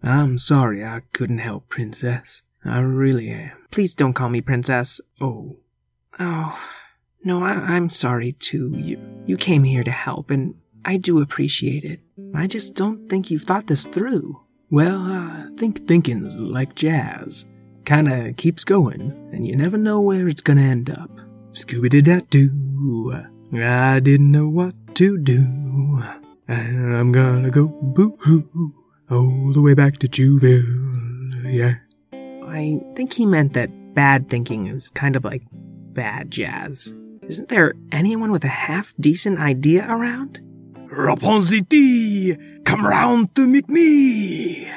I'm 0.04 0.36
sorry 0.36 0.84
I 0.84 1.00
couldn't 1.14 1.38
help, 1.38 1.70
Princess. 1.70 2.42
I 2.62 2.80
really 2.80 3.30
am. 3.30 3.52
Please 3.70 3.94
don't 3.94 4.12
call 4.12 4.28
me 4.28 4.42
Princess. 4.42 5.00
Oh. 5.18 5.56
Oh. 6.18 6.58
No, 7.24 7.42
I- 7.42 7.74
am 7.76 7.88
sorry 7.88 8.32
too. 8.32 8.74
You, 8.76 8.98
you 9.26 9.38
came 9.38 9.64
here 9.64 9.82
to 9.82 9.90
help, 9.90 10.30
and 10.30 10.56
I 10.84 10.98
do 10.98 11.20
appreciate 11.22 11.84
it. 11.84 12.00
I 12.34 12.46
just 12.46 12.74
don't 12.74 13.08
think 13.08 13.30
you've 13.30 13.44
thought 13.44 13.66
this 13.66 13.86
through. 13.86 14.42
Well, 14.70 14.98
I 14.98 15.48
think 15.56 15.88
thinking's 15.88 16.36
like 16.36 16.74
jazz. 16.74 17.46
Kinda 17.86 18.34
keeps 18.34 18.64
going, 18.64 19.30
and 19.32 19.46
you 19.46 19.56
never 19.56 19.78
know 19.78 20.02
where 20.02 20.28
it's 20.28 20.42
gonna 20.42 20.60
end 20.60 20.90
up. 20.90 21.10
Scooby 21.52 21.88
Doo 21.88 22.20
doo. 22.28 23.24
I 23.54 24.00
didn't 24.00 24.30
know 24.30 24.48
what 24.48 24.74
to 24.96 25.16
do. 25.16 26.02
And 26.46 26.94
I'm 26.94 27.12
gonna 27.12 27.50
go 27.50 27.68
boo 27.68 28.18
hoo 28.20 28.74
all 29.10 29.52
the 29.52 29.60
way 29.60 29.74
back 29.74 29.98
to 29.98 30.08
Chewville. 30.08 30.64
Yeah. 31.44 31.76
I 32.12 32.80
think 32.94 33.12
he 33.12 33.26
meant 33.26 33.52
that 33.54 33.94
bad 33.94 34.28
thinking 34.28 34.66
is 34.66 34.90
kind 34.90 35.16
of 35.16 35.24
like 35.24 35.42
bad 35.52 36.30
jazz. 36.30 36.92
Isn't 37.22 37.48
there 37.48 37.74
anyone 37.90 38.32
with 38.32 38.44
a 38.44 38.48
half 38.48 38.92
decent 39.00 39.38
idea 39.38 39.86
around? 39.88 40.40
Rapunziti, 40.92 42.64
come 42.64 42.86
round 42.86 43.34
to 43.34 43.46
meet 43.46 43.68
me. 43.68 44.68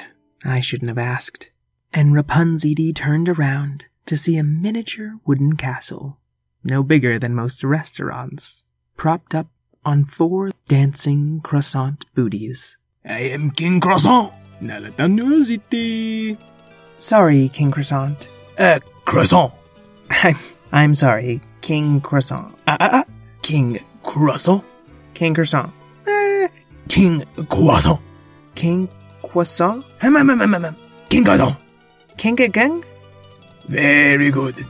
I 0.44 0.60
shouldn't 0.62 0.90
have 0.90 0.98
asked. 0.98 1.50
And 1.94 2.14
Rapunziti 2.14 2.96
turned 2.96 3.30
around 3.30 3.86
to 4.06 4.16
see 4.18 4.38
a 4.38 4.44
miniature 4.44 5.16
wooden 5.26 5.58
castle, 5.58 6.18
no 6.64 6.84
bigger 6.84 7.20
than 7.20 7.36
most 7.36 7.64
restaurants, 7.64 8.64
propped 8.96 9.36
up 9.36 9.48
on 9.84 10.04
four 10.06 10.52
dancing 10.68 11.42
croissant 11.42 12.06
booties. 12.16 12.78
I 13.10 13.32
am 13.32 13.52
King 13.52 13.80
Croissant, 13.80 14.34
Nalatanusiti. 14.62 16.36
Sorry, 16.98 17.48
King 17.48 17.72
Croissant. 17.72 18.28
Uh, 18.60 18.80
Croissant. 19.06 19.54
I'm, 20.10 20.36
I'm 20.74 20.94
sorry, 20.96 21.40
King 21.62 22.02
Croissant. 22.02 22.54
Uh, 22.68 22.76
uh, 22.80 22.90
uh, 22.92 23.04
King 23.44 23.80
Croissant. 24.04 24.62
King 25.14 25.34
Croissant. 25.34 25.72
Uh, 26.06 26.50
King 26.90 27.24
Croissant. 27.48 28.02
King 28.56 28.90
Croissant? 29.24 29.86
Um, 30.02 30.16
um, 30.18 30.30
um, 30.30 30.42
um, 30.42 30.66
um. 30.66 30.76
King 31.08 31.24
Croissant. 31.24 31.56
King 32.18 32.42
again? 32.42 32.84
Very 33.70 34.32
good. 34.32 34.66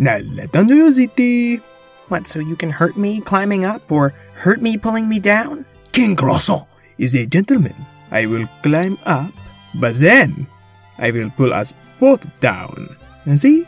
Nalatanusiti. 0.00 1.62
What, 2.08 2.26
so 2.26 2.40
you 2.40 2.56
can 2.56 2.70
hurt 2.70 2.96
me 2.96 3.20
climbing 3.20 3.64
up 3.64 3.92
or 3.92 4.12
hurt 4.34 4.60
me 4.60 4.76
pulling 4.76 5.08
me 5.08 5.20
down? 5.20 5.64
King 5.92 6.16
Croissant 6.16 6.66
is 6.98 7.14
a 7.14 7.26
gentleman. 7.26 7.74
I 8.10 8.26
will 8.26 8.46
climb 8.62 8.98
up, 9.04 9.32
but 9.74 9.96
then 9.96 10.46
I 10.98 11.10
will 11.10 11.30
pull 11.30 11.52
us 11.52 11.74
both 11.98 12.24
down. 12.40 12.96
See? 13.34 13.66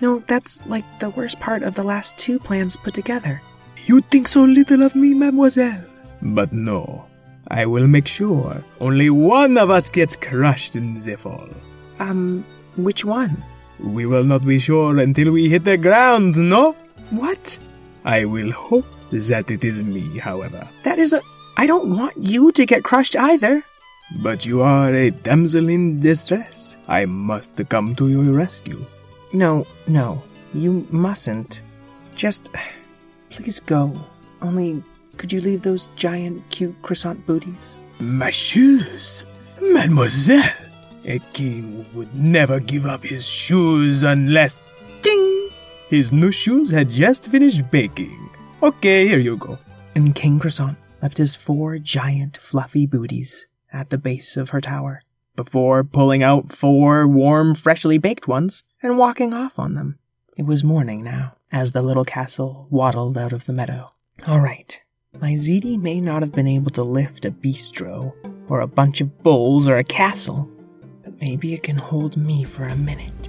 No, 0.00 0.20
that's 0.26 0.64
like 0.66 0.84
the 0.98 1.10
worst 1.10 1.38
part 1.40 1.62
of 1.62 1.74
the 1.74 1.82
last 1.82 2.16
two 2.18 2.38
plans 2.38 2.76
put 2.76 2.94
together. 2.94 3.40
You 3.86 4.00
think 4.00 4.28
so 4.28 4.44
little 4.44 4.82
of 4.82 4.94
me, 4.94 5.14
mademoiselle. 5.14 5.84
But 6.22 6.52
no, 6.52 7.06
I 7.48 7.66
will 7.66 7.88
make 7.88 8.06
sure 8.06 8.62
only 8.80 9.10
one 9.10 9.58
of 9.58 9.70
us 9.70 9.88
gets 9.88 10.16
crushed 10.16 10.76
in 10.76 10.94
the 10.94 11.16
fall. 11.16 11.48
Um, 11.98 12.44
which 12.76 13.04
one? 13.04 13.42
We 13.78 14.06
will 14.06 14.24
not 14.24 14.46
be 14.46 14.58
sure 14.58 14.98
until 14.98 15.32
we 15.32 15.48
hit 15.48 15.64
the 15.64 15.76
ground, 15.76 16.36
no? 16.36 16.72
What? 17.10 17.58
I 18.04 18.24
will 18.24 18.52
hope 18.52 18.86
that 19.10 19.50
it 19.50 19.64
is 19.64 19.82
me, 19.82 20.18
however. 20.18 20.66
That 20.84 20.98
is 20.98 21.12
a. 21.12 21.20
I 21.56 21.66
don't 21.66 21.96
want 21.96 22.16
you 22.16 22.52
to 22.52 22.66
get 22.66 22.84
crushed 22.84 23.16
either. 23.16 23.64
But 24.20 24.44
you 24.44 24.62
are 24.62 24.94
a 24.94 25.10
damsel 25.10 25.68
in 25.68 26.00
distress. 26.00 26.76
I 26.88 27.06
must 27.06 27.60
come 27.68 27.94
to 27.96 28.08
your 28.08 28.32
rescue. 28.32 28.84
No, 29.32 29.66
no, 29.86 30.22
you 30.54 30.86
mustn't. 30.90 31.62
Just. 32.16 32.50
Please 33.30 33.60
go. 33.60 33.94
Only, 34.42 34.82
could 35.16 35.32
you 35.32 35.40
leave 35.40 35.62
those 35.62 35.88
giant, 35.96 36.42
cute 36.50 36.74
croissant 36.82 37.24
booties? 37.26 37.76
My 37.98 38.30
shoes! 38.30 39.24
Mademoiselle! 39.60 40.52
A 41.04 41.18
king 41.32 41.84
would 41.94 42.14
never 42.14 42.60
give 42.60 42.86
up 42.86 43.04
his 43.04 43.26
shoes 43.26 44.02
unless. 44.02 44.62
Ding! 45.02 45.50
His 45.88 46.12
new 46.12 46.32
shoes 46.32 46.70
had 46.70 46.90
just 46.90 47.28
finished 47.28 47.70
baking. 47.70 48.28
Okay, 48.62 49.06
here 49.06 49.18
you 49.18 49.36
go. 49.36 49.58
And 49.94 50.14
King 50.14 50.38
Croissant 50.38 50.76
left 51.02 51.18
his 51.18 51.36
four 51.36 51.78
giant, 51.78 52.36
fluffy 52.36 52.86
booties 52.86 53.46
at 53.72 53.90
the 53.90 53.98
base 53.98 54.36
of 54.36 54.50
her 54.50 54.60
tower 54.60 55.02
before 55.36 55.82
pulling 55.82 56.22
out 56.22 56.52
four 56.52 57.06
warm, 57.06 57.54
freshly 57.54 57.98
baked 57.98 58.28
ones 58.28 58.62
and 58.82 58.98
walking 58.98 59.32
off 59.32 59.58
on 59.58 59.74
them. 59.74 59.98
It 60.36 60.46
was 60.46 60.64
morning 60.64 61.02
now, 61.02 61.36
as 61.50 61.72
the 61.72 61.82
little 61.82 62.04
castle 62.04 62.66
waddled 62.70 63.18
out 63.18 63.32
of 63.32 63.46
the 63.46 63.52
meadow. 63.52 63.92
All 64.26 64.40
right, 64.40 64.80
my 65.20 65.32
Ziti 65.32 65.80
may 65.80 66.00
not 66.00 66.22
have 66.22 66.32
been 66.32 66.46
able 66.46 66.70
to 66.72 66.82
lift 66.82 67.24
a 67.24 67.30
bistro, 67.30 68.12
or 68.48 68.60
a 68.60 68.66
bunch 68.66 69.00
of 69.00 69.22
bulls, 69.22 69.68
or 69.68 69.78
a 69.78 69.84
castle, 69.84 70.50
but 71.04 71.20
maybe 71.20 71.54
it 71.54 71.62
can 71.62 71.76
hold 71.76 72.16
me 72.16 72.44
for 72.44 72.64
a 72.64 72.76
minute. 72.76 73.28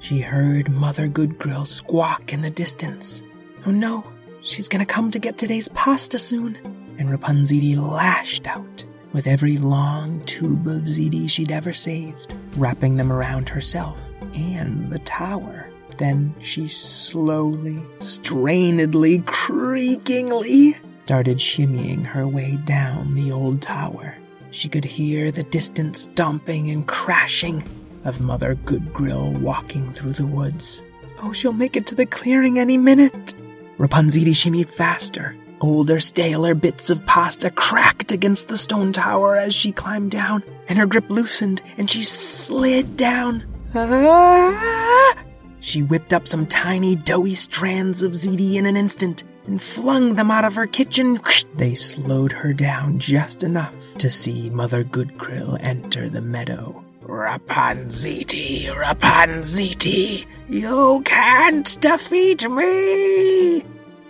She 0.00 0.20
heard 0.20 0.70
Mother 0.70 1.08
Goodgrill 1.08 1.64
squawk 1.64 2.32
in 2.32 2.42
the 2.42 2.50
distance. 2.50 3.22
Oh 3.66 3.70
no, 3.70 4.10
she's 4.42 4.68
gonna 4.68 4.86
come 4.86 5.10
to 5.10 5.18
get 5.18 5.38
today's 5.38 5.68
pasta 5.68 6.18
soon. 6.18 6.56
And 6.98 7.08
Rapunziti 7.08 7.76
lashed 7.76 8.46
out 8.46 8.84
with 9.12 9.26
every 9.26 9.58
long 9.58 10.24
tube 10.24 10.66
of 10.66 10.82
ziti 10.82 11.28
she'd 11.28 11.52
ever 11.52 11.72
saved, 11.72 12.34
wrapping 12.56 12.96
them 12.96 13.10
around 13.10 13.48
herself 13.48 13.98
and 14.34 14.90
the 14.90 14.98
tower. 15.00 15.68
Then 15.98 16.34
she 16.40 16.68
slowly, 16.68 17.82
strainedly, 17.98 19.24
creakingly 19.24 20.76
started 21.04 21.38
shimmying 21.38 22.06
her 22.06 22.28
way 22.28 22.56
down 22.64 23.10
the 23.10 23.32
old 23.32 23.60
tower. 23.60 24.14
She 24.52 24.68
could 24.68 24.84
hear 24.84 25.30
the 25.32 25.42
distant 25.42 25.96
stomping 25.96 26.70
and 26.70 26.86
crashing 26.86 27.64
of 28.04 28.20
Mother 28.20 28.54
Goodgrill 28.64 29.32
walking 29.32 29.92
through 29.92 30.12
the 30.12 30.26
woods. 30.26 30.84
Oh, 31.22 31.32
she'll 31.32 31.52
make 31.52 31.76
it 31.76 31.86
to 31.88 31.94
the 31.94 32.06
clearing 32.06 32.58
any 32.58 32.78
minute. 32.78 33.34
Rapunziti 33.80 34.34
shimmied 34.34 34.68
faster. 34.68 35.34
Older, 35.62 36.00
staler 36.00 36.54
bits 36.54 36.90
of 36.90 37.04
pasta 37.06 37.50
cracked 37.50 38.12
against 38.12 38.48
the 38.48 38.58
stone 38.58 38.92
tower 38.92 39.36
as 39.36 39.54
she 39.54 39.72
climbed 39.72 40.10
down, 40.10 40.44
and 40.68 40.78
her 40.78 40.84
grip 40.84 41.08
loosened, 41.08 41.62
and 41.78 41.90
she 41.90 42.02
slid 42.02 42.98
down. 42.98 43.42
Ah! 43.74 45.14
She 45.60 45.82
whipped 45.82 46.12
up 46.12 46.28
some 46.28 46.46
tiny, 46.46 46.94
doughy 46.94 47.34
strands 47.34 48.02
of 48.02 48.12
ziti 48.12 48.56
in 48.56 48.66
an 48.66 48.76
instant 48.76 49.24
and 49.46 49.62
flung 49.62 50.14
them 50.14 50.30
out 50.30 50.44
of 50.44 50.56
her 50.56 50.66
kitchen. 50.66 51.18
They 51.54 51.74
slowed 51.74 52.32
her 52.32 52.52
down 52.52 52.98
just 52.98 53.42
enough 53.42 53.94
to 53.96 54.10
see 54.10 54.50
Mother 54.50 54.84
Goodgrill 54.84 55.56
enter 55.58 56.10
the 56.10 56.20
meadow. 56.20 56.84
Rapunziti, 57.10 58.66
Rapunziti, 58.68 60.26
you 60.48 61.02
can't 61.04 61.80
defeat 61.80 62.48
me! 62.48 63.64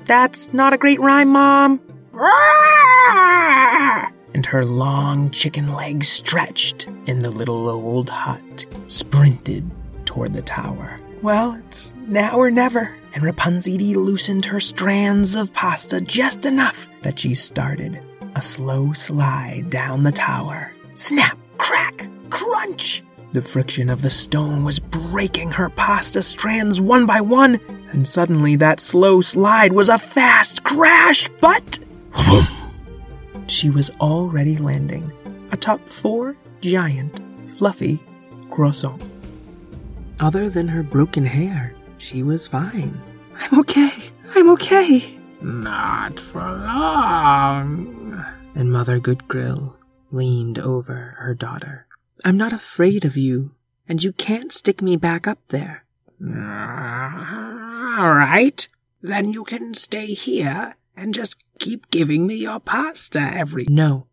That's 0.05 0.53
not 0.53 0.75
a 0.75 0.79
great 0.79 1.01
rhyme, 1.01 1.31
Mom. 1.31 1.81
And 4.35 4.45
her 4.45 4.67
long 4.67 5.31
chicken 5.31 5.73
legs 5.73 6.09
stretched, 6.09 6.89
in 7.07 7.21
the 7.21 7.31
little 7.31 7.71
old 7.71 8.11
hut 8.11 8.67
sprinted 8.89 9.69
toward 10.05 10.35
the 10.35 10.43
tower. 10.43 11.01
Well, 11.23 11.55
it's 11.67 11.95
now 12.07 12.37
or 12.37 12.51
never, 12.51 12.95
and 13.15 13.25
Rapunziti 13.25 13.97
loosened 13.97 14.45
her 14.45 14.61
strands 14.61 15.35
of 15.35 15.55
pasta 15.55 16.03
just 16.03 16.45
enough 16.45 16.87
that 17.01 17.19
she 17.19 17.33
started 17.35 17.99
a 18.37 18.43
slow 18.43 18.93
slide 18.93 19.71
down 19.71 20.03
the 20.03 20.13
tower. 20.13 20.71
Snap, 20.95 21.39
crack, 21.57 22.09
crunch! 22.31 23.05
The 23.33 23.43
friction 23.43 23.91
of 23.91 24.03
the 24.03 24.11
stone 24.11 24.65
was 24.65 24.81
breaking 24.81 25.53
her 25.53 25.71
pasta 25.71 26.23
strands 26.23 26.81
one 26.81 27.07
by 27.07 27.21
one, 27.21 27.61
and 27.93 28.07
suddenly 28.07 28.57
that 28.57 28.81
slow 28.81 29.21
slide 29.21 29.73
was 29.73 29.89
a 29.89 29.99
fast 29.99 30.65
crash, 30.65 31.29
but. 31.41 31.79
she 33.47 33.71
was 33.71 33.91
already 34.01 34.57
landing 34.57 35.13
atop 35.53 35.89
four 35.89 36.37
giant, 36.61 37.21
fluffy 37.57 38.01
croissants. 38.49 39.07
Other 40.19 40.51
than 40.51 40.69
her 40.69 40.83
broken 40.83 41.25
hair, 41.25 41.75
she 41.99 42.23
was 42.23 42.47
fine. 42.47 43.01
I'm 43.35 43.61
okay. 43.61 43.91
I'm 44.35 44.51
okay. 44.51 45.19
Not 45.41 46.21
for 46.21 46.41
long. 46.41 48.25
And 48.55 48.71
Mother 48.71 48.99
Goodgrill 48.99 49.77
leaned 50.11 50.59
over 50.59 51.17
her 51.19 51.35
daughter. 51.35 51.87
I'm 52.25 52.37
not 52.37 52.53
afraid 52.53 53.05
of 53.05 53.17
you, 53.17 53.55
and 53.89 54.03
you 54.03 54.13
can't 54.13 54.53
stick 54.53 54.83
me 54.83 54.97
back 54.97 55.27
up 55.27 55.39
there. 55.49 55.85
All 56.21 58.15
right. 58.15 58.69
Then 59.03 59.33
you 59.33 59.45
can 59.45 59.75
stay 59.75 60.07
here 60.07 60.75
and 60.97 61.15
just 61.15 61.43
keep 61.59 61.91
giving 61.91 62.27
me 62.27 62.35
your 62.37 62.61
pasta 62.61 63.21
every. 63.21 63.67
No, 63.69 64.07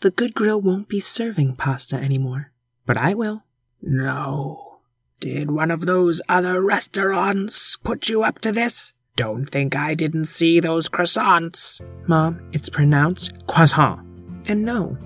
the 0.00 0.10
good 0.10 0.34
grill 0.34 0.60
won't 0.60 0.88
be 0.88 1.00
serving 1.00 1.56
pasta 1.56 1.96
anymore, 1.96 2.52
but 2.84 2.98
I 2.98 3.14
will. 3.14 3.44
No. 3.80 4.80
Did 5.20 5.50
one 5.50 5.70
of 5.70 5.86
those 5.86 6.20
other 6.28 6.62
restaurants 6.62 7.78
put 7.78 8.10
you 8.10 8.22
up 8.22 8.40
to 8.40 8.52
this? 8.52 8.92
Don't 9.16 9.46
think 9.46 9.74
I 9.76 9.94
didn't 9.94 10.26
see 10.26 10.60
those 10.60 10.88
croissants. 10.90 11.80
Mom, 12.06 12.46
it's 12.52 12.68
pronounced 12.68 13.46
croissant. 13.46 14.00
And 14.46 14.64
no, 14.64 14.98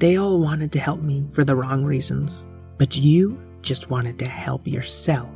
they 0.00 0.16
all 0.16 0.40
wanted 0.40 0.72
to 0.72 0.80
help 0.80 1.00
me 1.00 1.26
for 1.30 1.44
the 1.44 1.54
wrong 1.54 1.84
reasons. 1.84 2.46
But 2.78 2.96
you 2.96 3.38
just 3.60 3.90
wanted 3.90 4.18
to 4.18 4.26
help 4.26 4.66
yourself. 4.66 5.28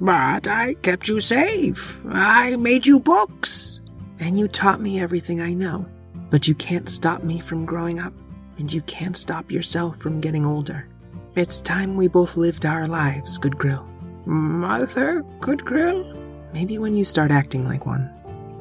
But 0.00 0.48
I 0.48 0.74
kept 0.74 1.08
you 1.08 1.20
safe. 1.20 2.00
I 2.08 2.56
made 2.56 2.86
you 2.86 2.98
books. 2.98 3.80
And 4.18 4.36
you 4.36 4.48
taught 4.48 4.80
me 4.80 5.00
everything 5.00 5.40
I 5.40 5.54
know. 5.54 5.86
But 6.30 6.48
you 6.48 6.54
can't 6.56 6.88
stop 6.88 7.22
me 7.22 7.38
from 7.38 7.64
growing 7.64 8.00
up, 8.00 8.12
and 8.58 8.72
you 8.72 8.82
can't 8.82 9.16
stop 9.16 9.52
yourself 9.52 9.98
from 9.98 10.20
getting 10.20 10.44
older. 10.44 10.88
It's 11.36 11.60
time 11.60 11.96
we 11.96 12.08
both 12.08 12.36
lived 12.36 12.66
our 12.66 12.88
lives, 12.88 13.38
Good 13.38 13.58
Goodgrill. 13.58 13.86
Mother 14.26 15.22
Good 15.40 15.64
Goodgrill? 15.64 16.14
Maybe 16.52 16.78
when 16.78 16.96
you 16.96 17.04
start 17.04 17.30
acting 17.30 17.68
like 17.68 17.86
one. 17.86 18.10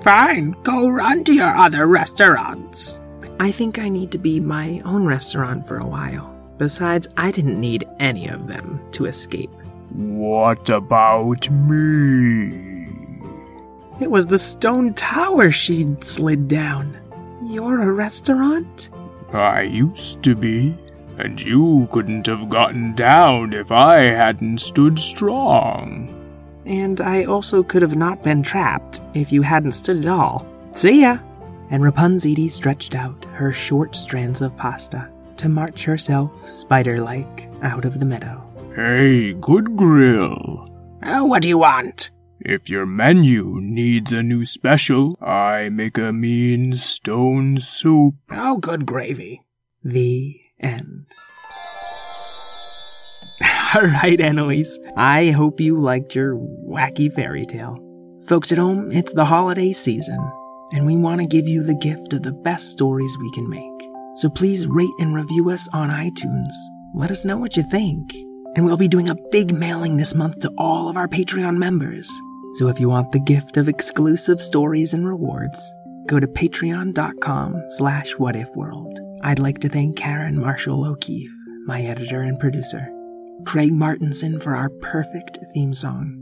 Fine, 0.01 0.51
go 0.63 0.89
run 0.89 1.23
to 1.23 1.33
your 1.33 1.55
other 1.55 1.87
restaurants. 1.87 2.99
I 3.39 3.51
think 3.51 3.79
I 3.79 3.89
need 3.89 4.11
to 4.11 4.17
be 4.17 4.39
my 4.39 4.81
own 4.85 5.05
restaurant 5.05 5.67
for 5.67 5.77
a 5.77 5.87
while. 5.87 6.33
Besides, 6.57 7.09
I 7.17 7.31
didn't 7.31 7.59
need 7.59 7.87
any 7.99 8.27
of 8.27 8.47
them 8.47 8.79
to 8.91 9.05
escape. 9.05 9.51
What 9.91 10.69
about 10.69 11.49
me? 11.49 12.89
It 13.99 14.09
was 14.09 14.27
the 14.27 14.37
stone 14.37 14.93
tower 14.93 15.51
she'd 15.51 16.03
slid 16.03 16.47
down. 16.47 16.97
You're 17.43 17.81
a 17.81 17.91
restaurant? 17.93 18.89
I 19.31 19.61
used 19.61 20.23
to 20.23 20.35
be. 20.35 20.77
And 21.17 21.39
you 21.39 21.87
couldn't 21.91 22.25
have 22.25 22.49
gotten 22.49 22.95
down 22.95 23.53
if 23.53 23.71
I 23.71 23.97
hadn't 23.97 24.59
stood 24.59 24.97
strong. 24.97 26.19
And 26.65 26.99
I 27.01 27.25
also 27.25 27.61
could 27.61 27.81
have 27.83 27.95
not 27.95 28.23
been 28.23 28.41
trapped 28.41 28.99
if 29.13 29.31
you 29.31 29.43
hadn't 29.43 29.73
stood 29.73 29.99
at 29.99 30.07
all. 30.07 30.47
See 30.71 31.01
ya! 31.01 31.19
And 31.73 31.81
Rapunziti 31.81 32.51
stretched 32.51 32.93
out 32.93 33.25
her 33.33 33.51
short 33.51 33.95
strands 33.95 34.41
of 34.41 34.55
pasta 34.55 35.09
to 35.37 35.49
march 35.49 35.85
herself, 35.85 36.47
spider 36.47 37.01
like, 37.01 37.49
out 37.63 37.83
of 37.83 37.99
the 37.99 38.05
meadow. 38.05 38.47
Hey, 38.75 39.33
Goodgrill. 39.33 40.69
Oh, 41.03 41.25
uh, 41.25 41.25
what 41.25 41.41
do 41.41 41.49
you 41.49 41.57
want? 41.57 42.11
If 42.39 42.69
your 42.69 42.85
menu 42.85 43.57
needs 43.59 44.13
a 44.13 44.21
new 44.21 44.45
special, 44.45 45.17
I 45.19 45.69
make 45.69 45.97
a 45.97 46.13
mean 46.13 46.73
stone 46.73 47.57
soup. 47.57 48.17
Oh, 48.29 48.57
good 48.57 48.85
gravy. 48.85 49.41
The 49.83 50.39
end. 50.59 51.07
All 53.73 53.81
right, 53.81 54.21
Annalise. 54.21 54.77
I 54.95 55.31
hope 55.31 55.59
you 55.59 55.81
liked 55.81 56.13
your 56.13 56.35
wacky 56.35 57.11
fairy 57.11 57.47
tale. 57.47 57.79
Folks 58.27 58.51
at 58.51 58.59
home, 58.59 58.91
it's 58.91 59.13
the 59.13 59.25
holiday 59.25 59.73
season, 59.73 60.19
and 60.73 60.85
we 60.85 60.97
want 60.97 61.21
to 61.21 61.27
give 61.27 61.47
you 61.47 61.63
the 61.63 61.75
gift 61.75 62.13
of 62.13 62.23
the 62.23 62.31
best 62.31 62.69
stories 62.69 63.17
we 63.19 63.31
can 63.31 63.47
make. 63.49 63.89
So 64.15 64.29
please 64.29 64.67
rate 64.67 64.89
and 64.99 65.15
review 65.15 65.49
us 65.49 65.67
on 65.71 65.89
iTunes. 65.89 66.51
Let 66.93 67.11
us 67.11 67.25
know 67.25 67.37
what 67.37 67.55
you 67.55 67.63
think. 67.63 68.13
And 68.55 68.65
we'll 68.65 68.77
be 68.77 68.87
doing 68.87 69.09
a 69.09 69.17
big 69.31 69.53
mailing 69.53 69.97
this 69.97 70.13
month 70.13 70.39
to 70.41 70.51
all 70.57 70.89
of 70.89 70.97
our 70.97 71.07
Patreon 71.07 71.57
members. 71.57 72.11
So 72.53 72.67
if 72.67 72.79
you 72.79 72.89
want 72.89 73.11
the 73.11 73.19
gift 73.19 73.57
of 73.57 73.67
exclusive 73.67 74.41
stories 74.41 74.93
and 74.93 75.07
rewards, 75.07 75.73
go 76.07 76.19
to 76.19 76.27
patreon.com 76.27 77.63
slash 77.69 78.13
whatifworld. 78.15 78.93
I'd 79.23 79.39
like 79.39 79.59
to 79.59 79.69
thank 79.69 79.97
Karen 79.97 80.39
Marshall 80.39 80.85
O'Keefe, 80.85 81.31
my 81.65 81.81
editor 81.81 82.21
and 82.21 82.39
producer, 82.39 82.91
Craig 83.45 83.73
Martinson 83.73 84.39
for 84.39 84.55
our 84.55 84.69
perfect 84.69 85.39
theme 85.53 85.73
song, 85.73 86.19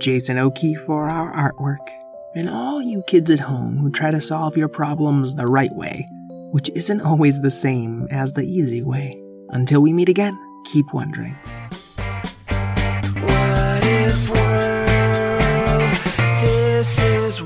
Jason 0.00 0.38
O'Keefe 0.38 0.80
for 0.86 1.10
our 1.10 1.32
artwork, 1.34 1.86
and 2.34 2.50
all 2.50 2.82
you 2.82 3.02
kids 3.06 3.30
at 3.30 3.40
home 3.40 3.76
who 3.76 3.90
try 3.90 4.10
to 4.10 4.20
solve 4.20 4.56
your 4.56 4.68
problems 4.68 5.34
the 5.34 5.46
right 5.46 5.74
way, 5.74 6.08
which 6.50 6.68
isn't 6.74 7.00
always 7.00 7.40
the 7.40 7.50
same 7.50 8.06
as 8.10 8.32
the 8.32 8.42
easy 8.42 8.82
way. 8.82 9.20
Until 9.50 9.80
we 9.80 9.92
meet 9.92 10.08
again, 10.08 10.36
keep 10.72 10.86
wondering. 10.92 11.36
What 13.20 13.84
if 13.84 14.30
world? 14.30 15.96
This 16.42 16.98
is 16.98 17.40